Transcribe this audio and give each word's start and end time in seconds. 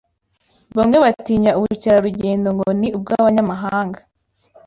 bamwe 0.77 0.97
batinya 1.03 1.51
ubukerarugendo 1.57 2.47
ngo 2.55 2.67
ni 2.79 2.87
ubw’abanyamahanga 2.97 3.99